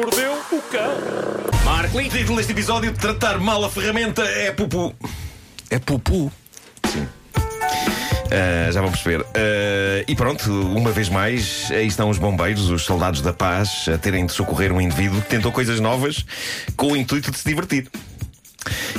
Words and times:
mordeu 0.00 0.32
o 0.32 0.62
cão. 0.62 0.96
Marco, 1.62 1.98
o 1.98 2.08
título 2.08 2.38
deste 2.38 2.52
episódio: 2.52 2.92
Tratar 2.94 3.38
mal 3.38 3.62
a 3.62 3.70
ferramenta 3.70 4.22
é 4.22 4.50
pupu. 4.50 4.94
É 5.68 5.78
pupu. 5.78 6.32
Uh, 8.26 8.72
já 8.72 8.80
vão 8.80 8.90
perceber. 8.90 9.20
Uh, 9.20 10.04
e 10.08 10.14
pronto, 10.14 10.50
uma 10.50 10.90
vez 10.90 11.10
mais, 11.10 11.68
aí 11.70 11.86
estão 11.86 12.08
os 12.08 12.16
bombeiros, 12.16 12.70
os 12.70 12.82
soldados 12.82 13.20
da 13.20 13.32
paz, 13.32 13.86
a 13.92 13.98
terem 13.98 14.24
de 14.24 14.32
socorrer 14.32 14.72
um 14.72 14.80
indivíduo 14.80 15.20
que 15.20 15.28
tentou 15.28 15.52
coisas 15.52 15.80
novas 15.80 16.24
com 16.76 16.92
o 16.92 16.96
intuito 16.96 17.30
de 17.30 17.36
se 17.36 17.46
divertir. 17.46 17.86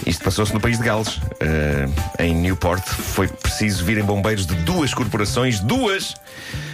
Isto 0.05 0.23
passou-se 0.23 0.53
no 0.53 0.59
país 0.59 0.77
de 0.77 0.83
Gales. 0.83 1.15
Uh, 1.17 1.91
em 2.19 2.35
Newport 2.35 2.85
foi 2.85 3.27
preciso 3.27 3.83
virem 3.85 4.03
bombeiros 4.03 4.45
de 4.45 4.53
duas 4.55 4.93
corporações, 4.93 5.59
duas, 5.61 6.13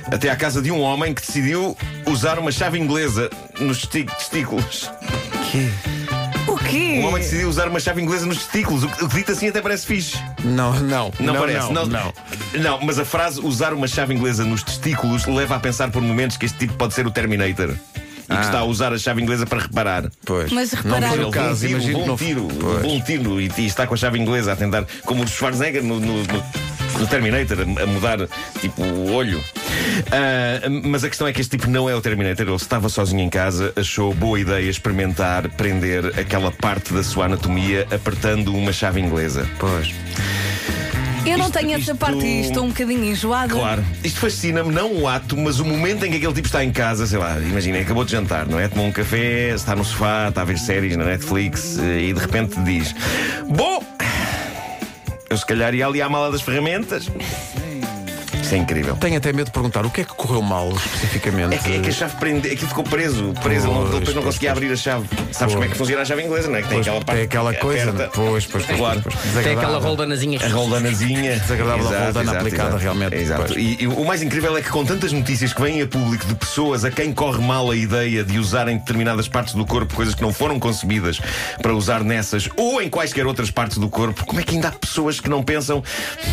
até 0.05 0.29
à 0.29 0.35
casa 0.35 0.61
de 0.61 0.71
um 0.71 0.81
homem 0.81 1.13
que 1.13 1.21
decidiu 1.21 1.77
usar 2.07 2.39
uma 2.39 2.51
chave 2.51 2.77
inglesa 2.79 3.29
nos 3.59 3.85
testículos. 3.85 4.89
Que? 5.51 5.71
O 6.49 6.57
quê? 6.57 6.99
Um 7.01 7.05
homem 7.07 7.21
decidiu 7.21 7.49
usar 7.49 7.67
uma 7.67 7.79
chave 7.79 8.01
inglesa 8.01 8.25
nos 8.25 8.37
testículos. 8.37 8.83
O 8.83 8.89
que 8.89 9.03
o 9.03 9.09
que 9.09 9.15
dito 9.15 9.31
assim 9.31 9.47
até 9.49 9.61
parece 9.61 9.85
fixe. 9.85 10.17
Não, 10.43 10.73
não. 10.79 11.11
Não, 11.19 11.33
não 11.33 11.35
parece, 11.39 11.71
não, 11.71 11.85
não, 11.85 12.13
não. 12.59 12.79
mas 12.83 12.99
a 12.99 13.05
frase 13.05 13.39
usar 13.41 13.73
uma 13.73 13.87
chave 13.87 14.13
inglesa 14.13 14.43
nos 14.43 14.63
testículos 14.63 15.25
leva 15.25 15.55
a 15.55 15.59
pensar 15.59 15.91
por 15.91 16.01
momentos 16.01 16.37
que 16.37 16.45
este 16.45 16.57
tipo 16.57 16.73
pode 16.73 16.93
ser 16.93 17.05
o 17.05 17.11
Terminator. 17.11 17.71
E 17.71 18.29
que 18.29 18.33
Ah. 18.35 18.41
está 18.41 18.59
a 18.59 18.63
usar 18.65 18.91
a 18.91 18.97
chave 18.97 19.21
inglesa 19.21 19.45
para 19.45 19.59
reparar. 19.61 20.11
Pois. 20.25 20.51
Mas 20.51 20.73
não 20.73 20.81
reparar- 20.83 21.09
foi 21.11 21.17
Ele 21.19 21.25
o 21.27 21.31
caso, 21.31 21.49
um 21.53 21.55
tiro, 21.55 21.71
imagino 21.71 21.99
que 22.01 22.05
não 22.07 22.13
um 22.13 22.17
tiro, 22.17 22.47
Pois. 22.59 22.75
levou 22.75 22.95
um 22.95 23.01
tiro 23.01 23.41
e, 23.41 23.51
e 23.57 23.65
está 23.65 23.87
com 23.87 23.93
a 23.93 23.97
chave 23.97 24.19
inglesa 24.19 24.51
a 24.51 24.55
tentar, 24.57 24.85
como 25.05 25.23
o 25.23 25.27
Schwarzenegger 25.27 25.81
no, 25.81 25.97
no- 25.97 26.23
no- 26.25 26.43
no 26.99 27.07
Terminator, 27.07 27.57
a, 27.61 27.85
mudar 27.85 28.19
tipo 28.59 28.81
o 28.81 29.11
olho. 29.13 29.43
Ah, 30.11 30.67
mas 30.83 31.03
a 31.03 31.09
questão 31.09 31.27
é 31.27 31.33
que 31.33 31.41
este 31.41 31.57
tipo 31.57 31.69
não 31.69 31.89
é 31.89 31.95
o 31.95 32.01
Terminator, 32.01 32.45
ele 32.47 32.55
estava 32.55 32.89
sozinho 32.89 33.21
em 33.21 33.29
casa, 33.29 33.73
achou 33.75 34.13
boa 34.13 34.39
ideia 34.39 34.69
experimentar 34.69 35.47
prender 35.49 36.05
aquela 36.19 36.51
parte 36.51 36.93
da 36.93 37.03
sua 37.03 37.25
anatomia 37.25 37.87
apertando 37.91 38.53
uma 38.55 38.71
chave 38.73 38.99
inglesa. 38.99 39.47
Pois. 39.59 39.93
Eu 41.25 41.37
não 41.37 41.47
Isto- 41.47 41.59
tenho 41.59 41.71
essa 41.71 41.79
isto- 41.91 41.95
parte 41.97 42.25
e 42.25 42.39
estou 42.41 42.63
um 42.63 42.69
bocadinho 42.69 43.03
enjoada. 43.03 43.53
Claro. 43.53 43.83
Isto 44.01 44.19
fascina-me, 44.21 44.73
não 44.73 44.93
o 45.01 45.07
ato, 45.09 45.35
mas 45.35 45.59
o 45.59 45.65
momento 45.65 46.05
em 46.05 46.09
que 46.11 46.17
aquele 46.17 46.33
tipo 46.33 46.47
está 46.47 46.63
em 46.63 46.71
casa, 46.71 47.05
sei 47.05 47.17
lá, 47.19 47.37
imaginem, 47.39 47.81
acabou 47.81 48.05
de 48.05 48.13
jantar, 48.13 48.47
não 48.47 48.57
é? 48.57 48.67
Tomou 48.69 48.87
um 48.87 48.93
café, 48.93 49.49
está 49.53 49.75
no 49.75 49.83
sofá, 49.83 50.29
está 50.29 50.41
a 50.43 50.45
ver 50.45 50.57
séries 50.57 50.95
na 50.95 51.03
Netflix 51.03 51.77
eh, 51.79 52.03
e 52.03 52.13
de 52.13 52.19
repente 52.21 52.57
diz: 52.61 52.95
Bom, 53.49 53.83
eu 55.37 55.39
se 55.39 55.45
calhar 55.45 55.73
ia 55.75 55.85
ali 55.85 56.01
à 56.01 56.09
mala 56.09 56.31
das 56.31 56.41
ferramentas. 56.41 57.07
Isso 58.47 58.55
é 58.55 58.59
incrível. 58.59 58.95
Tenho 58.95 59.17
até 59.17 59.33
medo 59.33 59.47
de 59.47 59.51
perguntar 59.51 59.85
o 59.85 59.89
que 59.89 59.99
é 59.99 60.03
que 60.05 60.13
correu 60.15 60.41
mal 60.41 60.71
especificamente. 60.71 61.53
É 61.55 61.57
que, 61.57 61.75
é 61.75 61.79
que 61.81 61.89
a 61.89 61.91
chave 61.91 62.15
prende, 62.15 62.47
aquilo 62.49 62.69
ficou 62.69 62.83
preso, 62.85 63.33
preso, 63.43 63.67
Pois, 63.67 63.91
depois 63.91 64.15
não 64.15 64.23
conseguia 64.23 64.53
abrir 64.53 64.71
a 64.71 64.75
chave. 64.77 65.05
Sabes 65.33 65.53
como 65.53 65.65
é 65.65 65.67
que 65.67 65.75
funciona 65.75 66.01
a 66.01 66.05
chave 66.05 66.23
inglesa, 66.23 66.47
não 66.47 66.55
é? 66.55 66.61
Que 66.61 66.69
tem 66.69 66.77
Pois, 66.77 66.87
aquela 66.87 67.03
parte 67.03 67.17
tem 67.17 67.25
aquela 67.25 67.53
que 67.53 67.59
coisa. 67.59 67.89
aperta. 67.89 68.09
Pois, 68.13 68.45
pois, 68.45 68.65
pois. 68.65 68.77
Claro. 68.79 69.01
pois, 69.01 69.15
pois. 69.15 69.43
Tem 69.43 69.53
aquela 69.53 69.79
roldanazinha. 69.79 70.39
A 70.41 70.47
roldanazinha. 70.47 71.39
Desagradável 71.43 71.75
a 71.75 71.89
Exato, 71.89 72.03
roldana 72.05 72.23
exato, 72.23 72.37
aplicada, 72.37 72.69
exato. 72.69 72.81
realmente. 72.83 73.15
Exato. 73.17 73.59
E, 73.59 73.83
e 73.83 73.87
o 73.87 74.05
mais 74.05 74.21
incrível 74.23 74.55
é 74.55 74.61
que, 74.61 74.69
com 74.69 74.85
tantas 74.85 75.11
notícias 75.11 75.51
que 75.51 75.61
vêm 75.61 75.81
a 75.81 75.87
público 75.87 76.25
de 76.25 76.35
pessoas 76.35 76.85
a 76.85 76.89
quem 76.89 77.11
corre 77.13 77.41
mal 77.41 77.69
a 77.69 77.75
ideia 77.75 78.23
de 78.23 78.39
usarem 78.39 78.77
determinadas 78.77 79.27
partes 79.27 79.55
do 79.55 79.65
corpo, 79.65 79.93
coisas 79.93 80.15
que 80.15 80.21
não 80.21 80.31
foram 80.31 80.57
concebidas 80.57 81.19
para 81.61 81.73
usar 81.73 82.01
nessas 82.01 82.47
ou 82.55 82.81
em 82.81 82.89
quaisquer 82.89 83.27
outras 83.27 83.51
partes 83.51 83.77
do 83.77 83.89
corpo, 83.89 84.25
como 84.25 84.39
é 84.39 84.43
que 84.43 84.55
ainda 84.55 84.69
há 84.69 84.71
pessoas 84.71 85.19
que 85.19 85.29
não 85.29 85.43
pensam, 85.43 85.83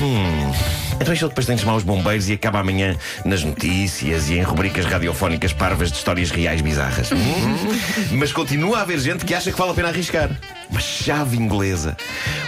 hum, 0.01 0.53
então 1.01 1.13
isto 1.13 1.27
depois 1.29 1.45
tem 1.45 1.57
de 1.57 1.63
chamar 1.63 1.75
os 1.77 1.83
bombeiros 2.05 2.29
e 2.29 2.35
acaba 2.35 2.61
amanhã 2.61 2.95
nas 3.25 3.43
notícias 3.43 4.29
e 4.29 4.35
em 4.35 4.43
rubricas 4.43 4.85
radiofónicas 4.85 5.55
parvas 5.55 5.91
de 5.91 5.97
histórias 5.97 6.31
reais 6.31 6.61
bizarras. 6.61 7.11
Hum? 7.11 7.17
Mas 8.13 8.31
continua 8.31 8.79
a 8.79 8.83
haver 8.83 9.01
gente 9.01 9.25
que 9.25 9.35
acha 9.35 9.51
que 9.51 9.59
vale 9.59 9.71
a 9.71 9.75
pena 9.75 9.89
arriscar. 9.89 10.31
Uma 10.71 10.81
chave 10.81 11.37
inglesa. 11.37 11.97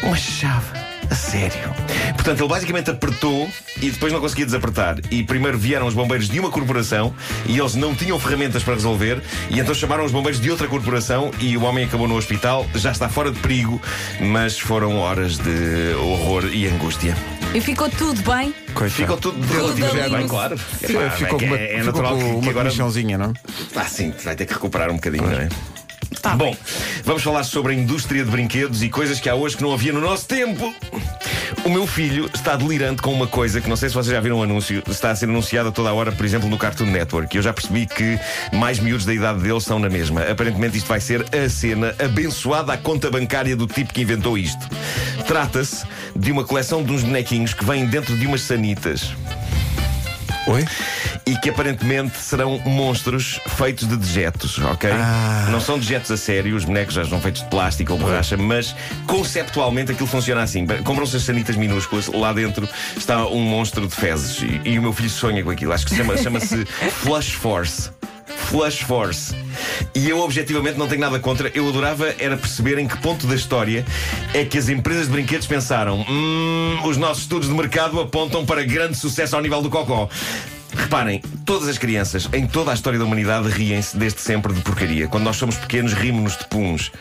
Uma 0.02 0.16
chave. 0.16 0.66
A 1.08 1.14
sério. 1.14 1.72
Portanto, 2.14 2.40
ele 2.40 2.48
basicamente 2.48 2.90
apertou 2.90 3.48
e 3.80 3.90
depois 3.90 4.12
não 4.12 4.20
conseguia 4.20 4.44
desapertar. 4.44 4.96
E 5.10 5.22
primeiro 5.22 5.56
vieram 5.56 5.86
os 5.86 5.94
bombeiros 5.94 6.28
de 6.28 6.40
uma 6.40 6.50
corporação 6.50 7.14
e 7.46 7.56
eles 7.56 7.76
não 7.76 7.94
tinham 7.94 8.18
ferramentas 8.18 8.64
para 8.64 8.74
resolver. 8.74 9.22
E 9.48 9.60
então 9.60 9.72
chamaram 9.72 10.04
os 10.04 10.10
bombeiros 10.10 10.40
de 10.40 10.50
outra 10.50 10.66
corporação 10.66 11.30
e 11.38 11.56
o 11.56 11.62
homem 11.62 11.84
acabou 11.84 12.08
no 12.08 12.16
hospital. 12.16 12.66
Já 12.74 12.90
está 12.90 13.08
fora 13.08 13.30
de 13.30 13.38
perigo, 13.38 13.80
mas 14.20 14.58
foram 14.58 14.98
horas 14.98 15.38
de 15.38 15.94
horror 15.94 16.46
e 16.52 16.66
angústia. 16.66 17.16
E 17.56 17.60
ficou 17.62 17.88
tudo 17.88 18.20
bem. 18.30 18.54
Coitado. 18.74 18.90
Ficou 18.90 19.16
tudo 19.16 19.40
Tudo 19.40 19.54
relativamente 19.54 20.10
bem, 20.10 20.28
claro. 20.28 20.58
Ficou, 20.58 21.00
Epá, 21.02 21.10
ficou 21.16 21.40
é 21.40 21.44
é, 21.44 21.64
é 21.64 21.68
ficou 21.78 21.84
natural 21.86 22.12
com 22.12 22.18
que, 22.18 22.26
uma 22.26 22.50
agora. 22.50 22.64
comissãozinha, 22.68 23.16
não? 23.16 23.32
Ah, 23.74 23.84
sim, 23.86 24.12
vai 24.22 24.36
ter 24.36 24.44
que 24.44 24.52
recuperar 24.52 24.90
um 24.90 24.96
bocadinho, 24.96 25.24
não 25.26 25.40
é? 25.40 25.48
Tá 26.20 26.36
Bom, 26.36 26.50
bem. 26.50 26.58
vamos 27.02 27.22
falar 27.22 27.44
sobre 27.44 27.72
a 27.72 27.74
indústria 27.74 28.22
de 28.26 28.30
brinquedos 28.30 28.82
e 28.82 28.90
coisas 28.90 29.18
que 29.20 29.28
há 29.30 29.34
hoje 29.34 29.56
que 29.56 29.62
não 29.62 29.72
havia 29.72 29.90
no 29.90 30.02
nosso 30.02 30.26
tempo. 30.26 30.74
O 31.66 31.68
meu 31.68 31.84
filho 31.84 32.30
está 32.32 32.54
delirante 32.54 33.02
com 33.02 33.12
uma 33.12 33.26
coisa 33.26 33.60
que 33.60 33.68
não 33.68 33.74
sei 33.74 33.88
se 33.88 33.94
vocês 33.96 34.14
já 34.14 34.20
viram 34.20 34.38
o 34.38 34.42
anúncio, 34.44 34.84
está 34.88 35.10
a 35.10 35.16
ser 35.16 35.24
anunciada 35.24 35.72
toda 35.72 35.88
a 35.88 35.92
hora, 35.92 36.12
por 36.12 36.24
exemplo, 36.24 36.48
no 36.48 36.56
Cartoon 36.56 36.86
Network. 36.86 37.34
E 37.34 37.38
eu 37.40 37.42
já 37.42 37.52
percebi 37.52 37.86
que 37.86 38.16
mais 38.52 38.78
miúdos 38.78 39.04
da 39.04 39.12
idade 39.12 39.40
deles 39.40 39.64
estão 39.64 39.80
na 39.80 39.88
mesma. 39.88 40.22
Aparentemente 40.22 40.78
isto 40.78 40.86
vai 40.86 41.00
ser 41.00 41.26
a 41.34 41.48
cena 41.48 41.92
abençoada 41.98 42.72
à 42.72 42.76
conta 42.76 43.10
bancária 43.10 43.56
do 43.56 43.66
tipo 43.66 43.92
que 43.92 44.02
inventou 44.02 44.38
isto. 44.38 44.64
Trata-se 45.26 45.84
de 46.14 46.30
uma 46.30 46.44
coleção 46.44 46.84
de 46.84 46.92
uns 46.92 47.02
bonequinhos 47.02 47.52
que 47.52 47.64
vêm 47.64 47.84
dentro 47.84 48.16
de 48.16 48.28
umas 48.28 48.42
sanitas 48.42 49.12
Oi? 50.46 50.64
E 51.28 51.36
que 51.38 51.50
aparentemente 51.50 52.16
serão 52.18 52.60
monstros 52.64 53.40
feitos 53.56 53.88
de 53.88 53.96
dejetos, 53.96 54.58
ok? 54.60 54.88
Ah. 54.92 55.48
Não 55.50 55.60
são 55.60 55.76
dejetos 55.76 56.10
a 56.12 56.16
sério, 56.16 56.54
os 56.54 56.64
bonecos 56.64 56.94
já 56.94 57.04
são 57.04 57.20
feitos 57.20 57.42
de 57.42 57.48
plástico 57.48 57.92
ou 57.94 57.98
borracha, 57.98 58.36
mas 58.36 58.76
conceptualmente 59.08 59.90
aquilo 59.90 60.06
funciona 60.06 60.42
assim. 60.42 60.64
Compram-se 60.84 61.16
as 61.16 61.22
sanitas 61.22 61.56
minúsculas, 61.56 62.06
lá 62.06 62.32
dentro 62.32 62.68
está 62.96 63.26
um 63.26 63.40
monstro 63.40 63.88
de 63.88 63.94
fezes 63.94 64.40
e, 64.40 64.60
e 64.70 64.78
o 64.78 64.82
meu 64.82 64.92
filho 64.92 65.10
sonha 65.10 65.42
com 65.42 65.50
aquilo. 65.50 65.72
Acho 65.72 65.84
que 65.84 65.90
se 65.90 65.96
chama- 65.96 66.16
chama-se 66.16 66.64
Flush 67.02 67.32
Force. 67.32 67.90
Flush 68.48 68.82
Force. 68.84 69.34
E 69.94 70.08
eu 70.08 70.20
objetivamente 70.20 70.78
não 70.78 70.86
tenho 70.86 71.00
nada 71.00 71.18
contra. 71.18 71.50
Eu 71.54 71.68
adorava 71.68 72.14
era 72.20 72.36
perceber 72.36 72.78
em 72.78 72.86
que 72.86 72.96
ponto 72.98 73.26
da 73.26 73.34
história 73.34 73.84
é 74.32 74.44
que 74.44 74.56
as 74.58 74.68
empresas 74.68 75.06
de 75.06 75.12
brinquedos 75.12 75.48
pensaram: 75.48 76.04
hum, 76.08 76.78
os 76.84 76.96
nossos 76.96 77.24
estudos 77.24 77.48
de 77.48 77.54
mercado 77.54 78.00
apontam 78.00 78.46
para 78.46 78.62
grande 78.62 78.96
sucesso 78.96 79.34
ao 79.34 79.42
nível 79.42 79.60
do 79.60 79.70
cocó. 79.70 80.08
Reparem, 80.76 81.20
todas 81.44 81.68
as 81.68 81.78
crianças 81.78 82.28
em 82.32 82.46
toda 82.46 82.70
a 82.70 82.74
história 82.74 82.98
da 82.98 83.04
humanidade 83.04 83.48
riem-se 83.48 83.96
desde 83.96 84.20
sempre 84.20 84.52
de 84.52 84.60
porcaria. 84.60 85.08
Quando 85.08 85.24
nós 85.24 85.36
somos 85.36 85.56
pequenos, 85.56 85.92
rimos-nos 85.92 86.36
de 86.36 86.44
puns. 86.46 86.92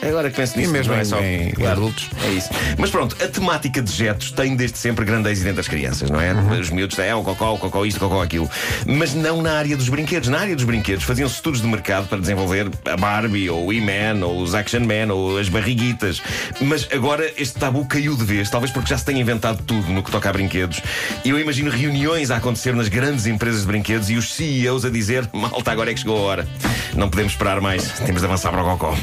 Agora 0.00 0.30
que 0.30 0.36
penso 0.36 0.56
nisso, 0.58 0.70
mesmo 0.72 0.92
não 0.92 0.98
é 0.98 1.02
em- 1.02 1.04
só 1.04 1.20
em- 1.20 1.52
em 1.58 1.66
adultos. 1.66 2.08
É 2.24 2.30
isso. 2.30 2.48
Mas 2.78 2.88
pronto, 2.90 3.16
a 3.22 3.26
temática 3.28 3.82
de 3.82 3.90
dejetos 3.90 4.30
tem 4.30 4.54
desde 4.54 4.78
sempre 4.78 5.04
grande 5.04 5.28
êxito 5.30 5.48
entre 5.48 5.60
as 5.60 5.68
crianças, 5.68 6.08
não 6.10 6.20
é? 6.20 6.32
Uhum. 6.32 6.60
Os 6.60 6.70
miúdos 6.70 6.98
é 6.98 7.14
o 7.14 7.22
cocó, 7.22 7.54
o 7.54 7.58
cocó 7.58 7.84
isto, 7.84 7.96
o 7.96 8.08
cocó 8.08 8.22
aquilo. 8.22 8.48
Mas 8.86 9.12
não 9.14 9.42
na 9.42 9.52
área 9.58 9.76
dos 9.76 9.88
brinquedos. 9.88 10.28
Na 10.28 10.38
área 10.40 10.54
dos 10.54 10.64
brinquedos 10.64 11.04
faziam-se 11.04 11.34
estudos 11.34 11.60
de 11.60 11.66
mercado 11.66 12.06
para 12.08 12.18
desenvolver 12.18 12.68
a 12.90 12.96
Barbie, 12.96 13.50
ou 13.50 13.66
o 13.66 13.72
E-Man, 13.72 14.24
ou 14.24 14.40
os 14.40 14.54
Action 14.54 14.80
Man, 14.80 15.12
ou 15.12 15.36
as 15.38 15.48
barriguitas. 15.48 16.22
Mas 16.60 16.88
agora 16.92 17.30
este 17.36 17.58
tabu 17.58 17.84
caiu 17.84 18.16
de 18.16 18.24
vez, 18.24 18.48
talvez 18.50 18.72
porque 18.72 18.88
já 18.90 18.98
se 18.98 19.04
tenha 19.04 19.20
inventado 19.20 19.62
tudo 19.64 19.88
no 19.92 20.02
que 20.02 20.10
toca 20.10 20.28
a 20.30 20.32
brinquedos. 20.32 20.80
E 21.24 21.30
eu 21.30 21.38
imagino 21.40 21.70
reuniões 21.70 22.30
a 22.30 22.36
acontecer 22.36 22.74
nas 22.74 22.88
grandes 22.88 23.26
empresas 23.26 23.62
de 23.62 23.66
brinquedos 23.66 24.08
e 24.10 24.14
os 24.16 24.32
CEOs 24.32 24.84
a 24.84 24.90
dizer: 24.90 25.28
malta, 25.32 25.72
agora 25.72 25.90
é 25.90 25.94
que 25.94 26.00
chegou 26.00 26.16
a 26.18 26.20
hora. 26.20 26.48
Não 26.98 27.08
podemos 27.08 27.32
esperar 27.32 27.60
mais, 27.60 27.92
temos 28.00 28.20
de 28.20 28.26
avançar 28.26 28.50
para 28.50 28.60
o 28.60 28.64
cocó. 28.64 28.98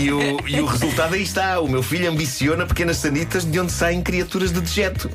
E 0.00 0.12
o, 0.12 0.40
e 0.44 0.60
o 0.60 0.66
resultado 0.66 1.14
aí 1.14 1.22
está. 1.22 1.60
O 1.60 1.68
meu 1.68 1.84
filho 1.84 2.10
ambiciona 2.10 2.66
pequenas 2.66 2.96
sanitas 2.96 3.44
de 3.44 3.60
onde 3.60 3.70
saem 3.70 4.02
criaturas 4.02 4.52
de 4.52 4.60
dejeto. 4.60 5.08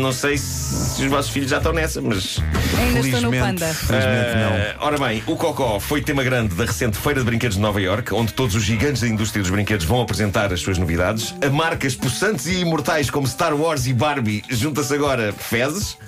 Não 0.00 0.12
sei 0.12 0.38
se, 0.38 1.02
os 1.02 1.10
vossos 1.10 1.32
filhos 1.32 1.50
já 1.50 1.56
estão 1.56 1.72
nessa, 1.72 2.00
mas. 2.00 2.38
Ainda 2.78 3.00
estou 3.00 3.20
no 3.22 3.30
Felizmente, 3.30 3.60
panda. 3.60 3.74
felizmente 3.74 4.36
não. 4.36 4.52
Ah, 4.52 4.86
ora 4.86 4.98
bem, 4.98 5.22
o 5.26 5.34
Cocó 5.34 5.80
foi 5.80 6.00
tema 6.00 6.22
grande 6.22 6.54
da 6.54 6.64
recente 6.64 6.96
Feira 6.96 7.18
de 7.20 7.26
Brinquedos 7.26 7.56
de 7.56 7.62
Nova 7.62 7.80
York, 7.80 8.14
onde 8.14 8.32
todos 8.32 8.54
os 8.54 8.62
gigantes 8.62 9.02
da 9.02 9.08
indústria 9.08 9.42
dos 9.42 9.50
brinquedos 9.50 9.84
vão 9.84 10.00
apresentar 10.00 10.52
as 10.52 10.60
suas 10.60 10.78
novidades. 10.78 11.34
A 11.44 11.50
marcas 11.50 11.96
possantes 11.96 12.46
e 12.46 12.60
imortais 12.60 13.10
como 13.10 13.26
Star 13.26 13.52
Wars 13.52 13.86
e 13.88 13.92
Barbie 13.92 14.44
junta-se 14.48 14.94
agora 14.94 15.32
Fezes. 15.32 15.98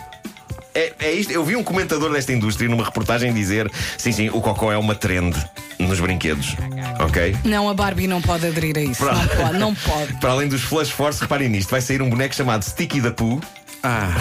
É, 0.75 0.93
é 1.01 1.13
isto. 1.13 1.33
Eu 1.33 1.45
vi 1.45 1.57
um 1.57 1.65
comentador 1.65 2.13
desta 2.13 2.33
indústria 2.33 2.69
numa 2.69 2.85
reportagem 2.85 3.33
dizer: 3.33 3.71
sim, 3.97 4.13
sim, 4.13 4.29
o 4.31 4.41
Cocó 4.41 4.73
é 4.73 4.79
uma 4.79 4.95
trend 4.95 5.35
nos 5.79 6.01
brinquedos. 6.01 6.57
Ok? 7.01 7.37
Não, 7.45 7.69
a 7.69 7.75
Barbie 7.75 8.07
não 8.07 8.21
pode 8.21 8.47
aderir 8.47 8.77
a 8.77 8.81
isso. 8.81 9.05
Não 9.05 9.27
pode, 9.29 9.59
não 9.59 9.75
pode. 9.75 10.15
Para 10.21 10.31
além 10.33 10.49
dos 10.49 10.63
Flash 10.63 10.91
Force, 10.91 11.21
reparem 11.21 11.49
nisto: 11.49 11.71
vai 11.71 11.81
sair 11.81 12.03
um 12.03 12.11
boneco 12.11 12.35
chamado 12.35 12.65
Sticky 12.65 13.01
da 13.01 13.11
Pooh. 13.11 13.41
Ah. 13.83 14.11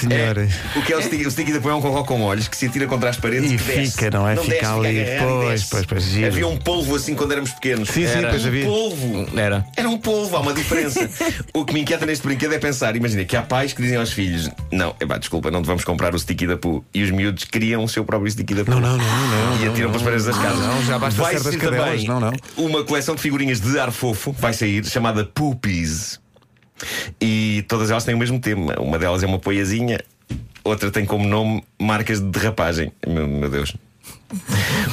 Senhora. 0.00 0.48
O 0.76 0.82
que 0.82 0.92
é 0.92 0.96
o 0.96 1.02
sticky? 1.02 1.52
O 1.56 1.60
pão 1.62 1.70
é 1.70 1.74
um 1.74 1.80
cocó 1.80 2.02
com 2.04 2.22
olhos 2.22 2.48
que 2.48 2.56
se 2.56 2.66
atira 2.66 2.86
contra 2.86 3.10
as 3.10 3.16
paredes 3.16 3.50
E 3.52 3.56
desce. 3.56 3.92
fica, 3.92 4.10
não 4.10 4.28
é? 4.28 4.34
Não 4.34 4.42
Fica 4.42 4.56
desce, 4.56 4.66
ali. 4.72 4.98
e 4.98 5.18
Pois, 5.18 5.64
pois, 5.64 5.86
pois, 5.86 6.02
giro. 6.04 6.26
Havia 6.26 6.48
um 6.48 6.56
polvo 6.56 6.94
assim 6.96 7.14
quando 7.14 7.32
éramos 7.32 7.52
pequenos. 7.52 7.88
Sim, 7.88 8.06
sim, 8.06 8.18
Era 8.18 8.30
pois 8.30 8.44
um 8.44 8.48
havia. 8.48 8.64
polvo. 8.64 9.38
Era. 9.38 9.64
Era 9.76 9.88
um 9.88 9.98
polvo, 9.98 10.36
há 10.36 10.40
uma 10.40 10.52
diferença. 10.52 11.08
o 11.54 11.64
que 11.64 11.72
me 11.72 11.80
inquieta 11.80 12.04
neste 12.06 12.26
brinquedo 12.26 12.54
é 12.54 12.58
pensar, 12.58 12.96
imagina, 12.96 13.24
que 13.24 13.36
há 13.36 13.42
pais 13.42 13.72
que 13.72 13.82
dizem 13.82 13.98
aos 13.98 14.12
filhos: 14.12 14.50
Não, 14.72 14.94
epá, 15.00 15.18
desculpa, 15.18 15.50
não 15.50 15.62
te 15.62 15.66
vamos 15.66 15.84
comprar 15.84 16.14
o 16.14 16.18
sticky 16.18 16.46
da 16.46 16.56
Poo. 16.56 16.84
E 16.92 17.02
os 17.02 17.10
miúdos 17.10 17.44
criam 17.44 17.84
o 17.84 17.88
seu 17.88 18.04
próprio 18.04 18.30
sticky 18.30 18.54
da 18.54 18.64
Poo. 18.64 18.74
Não, 18.74 18.80
não, 18.80 18.96
não, 18.98 19.56
não, 19.56 19.64
E 19.64 19.68
atiram 19.68 19.90
para 19.90 19.98
as 19.98 20.02
paredes 20.02 20.26
das 20.26 20.36
casas. 20.36 20.60
não, 20.66 20.84
já 20.84 20.98
basta 20.98 21.22
vai 21.22 21.34
certas 21.34 21.52
ser 21.52 21.58
cadelas, 21.60 21.88
também 22.02 22.06
não, 22.08 22.20
não. 22.20 22.32
Uma 22.56 22.84
coleção 22.84 23.14
de 23.14 23.20
figurinhas 23.20 23.60
de 23.60 23.78
ar 23.78 23.90
fofo 23.92 24.34
vai 24.38 24.52
sair, 24.52 24.84
chamada 24.84 25.24
Poopies. 25.24 26.20
E 27.20 27.64
todas 27.68 27.90
elas 27.90 28.04
têm 28.04 28.14
o 28.14 28.18
mesmo 28.18 28.40
tema. 28.40 28.74
Uma 28.78 28.98
delas 28.98 29.22
é 29.22 29.26
uma 29.26 29.38
poiazinha, 29.38 30.00
outra 30.64 30.90
tem 30.90 31.04
como 31.04 31.26
nome 31.26 31.62
marcas 31.80 32.20
de 32.20 32.26
derrapagem. 32.26 32.92
Meu, 33.06 33.26
meu 33.26 33.50
Deus. 33.50 33.74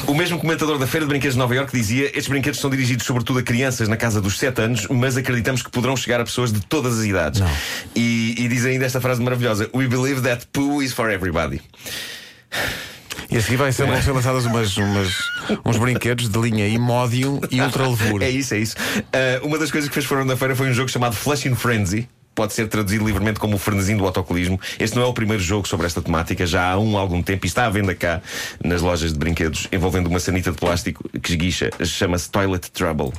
O 0.08 0.14
mesmo 0.14 0.40
comentador 0.40 0.78
da 0.78 0.88
Feira 0.88 1.06
de 1.06 1.10
Brinquedos 1.10 1.36
de 1.36 1.40
Nova 1.40 1.54
Iorque 1.56 1.76
dizia: 1.76 2.06
Estes 2.06 2.28
brinquedos 2.28 2.60
são 2.60 2.70
dirigidos 2.70 3.06
sobretudo 3.06 3.40
a 3.40 3.44
crianças 3.44 3.88
na 3.88 3.98
casa 3.98 4.22
dos 4.22 4.38
7 4.40 4.62
anos, 4.62 4.88
mas 4.88 5.18
acreditamos 5.18 5.62
que 5.62 5.70
poderão 5.70 5.96
chegar 5.98 6.22
a 6.22 6.24
pessoas 6.24 6.54
de 6.54 6.62
todas 6.62 7.00
as 7.00 7.06
idades. 7.06 7.42
E, 7.96 8.36
e 8.38 8.48
diz 8.48 8.66
ainda 8.66 8.86
esta 8.86 9.02
frase 9.02 9.22
maravilhosa: 9.22 9.70
We 9.74 9.88
believe 9.88 10.22
that 10.22 10.48
poo 10.54 10.82
is 10.82 10.94
for 10.94 11.10
everybody. 11.10 11.62
E 13.30 13.38
a 13.38 13.42
seguir 13.42 13.58
vai 13.58 13.72
vão 13.72 14.02
ser 14.02 14.12
lançadas 14.12 14.46
umas, 14.46 14.76
umas, 14.78 15.14
uns 15.66 15.78
brinquedos 15.78 16.30
de 16.30 16.40
linha 16.40 16.68
Imodium 16.68 17.40
e 17.50 17.62
Ultra 17.62 17.88
Levura. 17.88 18.26
É 18.26 18.30
isso, 18.30 18.54
é 18.54 18.60
isso. 18.60 18.76
Ah, 19.12 19.40
uma 19.44 19.58
das 19.58 19.72
coisas 19.72 19.90
que 19.90 19.94
fez 19.94 20.06
foram 20.06 20.26
na 20.26 20.36
feira 20.36 20.56
foi 20.56 20.70
um 20.70 20.74
jogo 20.74 20.90
chamado 20.90 21.16
Flushing 21.16 21.56
Frenzy. 21.56 22.08
Pode 22.36 22.54
ser 22.54 22.68
traduzido 22.68 23.06
livremente 23.06 23.40
como 23.40 23.56
o 23.56 23.58
frenesim 23.58 23.96
do 23.96 24.06
autocolismo. 24.06 24.60
Este 24.78 24.98
não 24.98 25.04
é 25.04 25.06
o 25.06 25.14
primeiro 25.14 25.42
jogo 25.42 25.66
sobre 25.66 25.86
esta 25.86 26.02
temática, 26.02 26.46
já 26.46 26.72
há 26.72 26.78
um 26.78 26.98
algum 26.98 27.24
tempo 27.24 27.46
e 27.46 27.48
está 27.48 27.66
à 27.66 27.70
venda 27.70 27.96
cá 27.96 28.22
nas 28.62 28.82
lojas 28.82 29.14
de 29.14 29.18
brinquedos, 29.18 29.70
envolvendo 29.72 30.08
uma 30.08 30.20
sanita 30.20 30.52
de 30.52 30.58
plástico 30.58 31.10
que 31.18 31.32
esguicha. 31.32 31.70
Chama-se 31.86 32.30
Toilet 32.30 32.70
Trouble. 32.72 33.14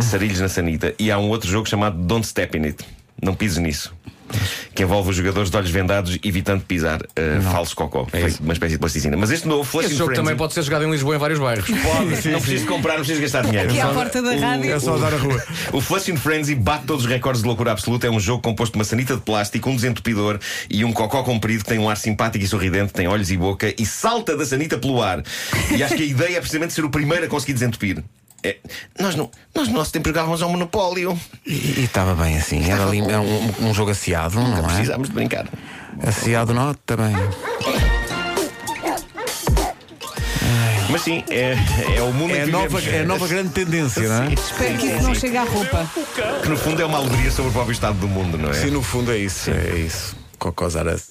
Sarilhos 0.00 0.38
na 0.38 0.48
sanita. 0.48 0.94
E 1.00 1.10
há 1.10 1.18
um 1.18 1.30
outro 1.30 1.50
jogo 1.50 1.68
chamado 1.68 1.98
Don't 1.98 2.24
Step 2.24 2.56
in 2.56 2.66
It. 2.66 2.84
Não 3.20 3.34
pises 3.34 3.58
nisso. 3.58 3.92
Que 4.80 4.84
envolve 4.84 5.10
os 5.10 5.16
jogadores 5.16 5.50
de 5.50 5.56
olhos 5.58 5.70
vendados 5.70 6.18
evitando 6.24 6.62
pisar 6.64 7.02
uh, 7.02 7.42
falso 7.52 7.76
cocó, 7.76 8.06
de 8.10 8.42
uma 8.42 8.54
espécie 8.54 8.76
de 8.76 8.78
plasticina. 8.78 9.14
Mas 9.14 9.30
este 9.30 9.46
novo 9.46 9.62
Flushing 9.62 9.88
Esse 9.88 9.96
jogo 9.96 10.06
Frenzy 10.06 10.22
também 10.22 10.38
pode 10.38 10.54
ser 10.54 10.62
jogado 10.62 10.86
em 10.86 10.90
Lisboa 10.90 11.16
em 11.16 11.18
vários 11.18 11.38
bairros. 11.38 11.66
pode. 11.68 12.28
não 12.30 12.40
preciso 12.40 12.66
comprar, 12.66 12.94
não 12.94 13.00
preciso 13.00 13.20
gastar 13.20 13.42
dinheiro. 13.42 13.68
Aqui 13.68 13.78
à 13.78 13.88
porta 13.88 14.22
da 14.22 14.30
o- 14.30 14.40
rádio. 14.40 14.72
É 14.72 14.80
só 14.80 14.96
dar 14.96 15.12
a 15.12 15.18
rua. 15.18 15.44
o 15.74 15.82
Flushing 15.82 16.16
Frenzy 16.16 16.54
bate 16.54 16.86
todos 16.86 17.04
os 17.04 17.10
recordes 17.10 17.42
de 17.42 17.46
loucura 17.46 17.72
absoluta. 17.72 18.06
É 18.06 18.10
um 18.10 18.18
jogo 18.18 18.42
composto 18.42 18.72
de 18.72 18.78
uma 18.78 18.84
sanita 18.84 19.16
de 19.16 19.20
plástico, 19.20 19.68
um 19.68 19.76
desentupidor 19.76 20.38
e 20.70 20.82
um 20.82 20.94
cocó 20.94 21.22
comprido 21.22 21.62
que 21.62 21.68
tem 21.68 21.78
um 21.78 21.86
ar 21.86 21.98
simpático 21.98 22.42
e 22.42 22.48
sorridente, 22.48 22.94
tem 22.94 23.06
olhos 23.06 23.30
e 23.30 23.36
boca 23.36 23.74
e 23.78 23.84
salta 23.84 24.34
da 24.34 24.46
sanita 24.46 24.78
pelo 24.78 25.02
ar. 25.02 25.22
E 25.76 25.82
acho 25.82 25.94
que 25.94 26.04
a 26.04 26.06
ideia 26.06 26.38
é 26.38 26.40
precisamente 26.40 26.72
ser 26.72 26.86
o 26.86 26.88
primeiro 26.88 27.26
a 27.26 27.28
conseguir 27.28 27.52
desentupir. 27.52 28.02
É, 28.42 28.56
nós, 28.98 29.14
no, 29.14 29.30
nós 29.54 29.68
no 29.68 29.74
nosso 29.74 29.92
tempo 29.92 30.08
jogávamos 30.08 30.42
ao 30.42 30.48
Monopólio. 30.48 31.18
E 31.46 31.80
estava 31.80 32.14
bem 32.14 32.36
assim. 32.38 32.70
Era, 32.70 32.84
ali, 32.86 33.00
era 33.00 33.20
um, 33.20 33.68
um 33.68 33.74
jogo 33.74 33.90
aciado, 33.90 34.40
não 34.40 34.58
é? 34.58 34.62
Precisámos 34.62 35.08
de 35.08 35.14
brincar. 35.14 35.46
Aciado 36.02 36.54
não, 36.54 36.72
também. 36.74 37.14
Mas 40.90 41.02
sim, 41.02 41.22
é, 41.30 41.54
é 41.96 42.02
o 42.02 42.12
mundo 42.12 42.34
É 42.34 42.42
a 42.42 42.44
que 42.46 42.50
nova, 42.50 42.82
é 42.82 43.00
a 43.02 43.04
nova 43.04 43.28
grande 43.28 43.50
tendência, 43.50 44.08
não 44.08 44.24
é? 44.24 44.32
Espero 44.32 44.78
que 44.78 44.86
isso 44.86 45.02
não 45.02 45.14
chegue 45.14 45.36
à 45.36 45.44
roupa. 45.44 45.88
Que 46.42 46.48
no 46.48 46.56
fundo 46.56 46.82
é 46.82 46.84
uma 46.84 46.98
alegoria 46.98 47.30
sobre 47.30 47.50
o 47.50 47.52
próprio 47.52 47.72
estado 47.72 47.98
do 47.98 48.08
mundo, 48.08 48.36
não 48.36 48.50
é? 48.50 48.54
Sim, 48.54 48.70
no 48.70 48.82
fundo 48.82 49.12
é 49.12 49.18
isso. 49.18 49.50
É 49.50 49.78
isso. 49.78 50.16
Cocós 50.38 50.74
Aras. 50.74 51.09